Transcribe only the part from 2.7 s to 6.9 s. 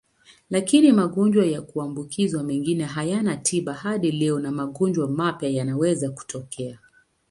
hayana tiba hadi leo na magonjwa mapya yanaweza kutokea.